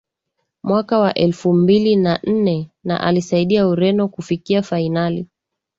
[0.63, 5.27] Mwaka wa elfu mbili na nne na alisaidia Ureno kufikia fainali